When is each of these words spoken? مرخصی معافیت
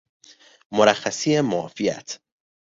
مرخصی 0.71 1.41
معافیت 1.41 2.19